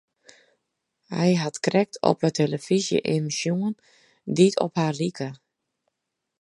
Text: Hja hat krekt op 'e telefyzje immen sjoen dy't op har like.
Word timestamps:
Hja 1.15 1.39
hat 1.43 1.57
krekt 1.65 1.95
op 2.09 2.17
'e 2.25 2.29
telefyzje 2.41 2.99
immen 3.15 3.35
sjoen 3.39 3.73
dy't 4.35 4.59
op 4.65 4.73
har 4.79 4.95
like. 5.01 5.27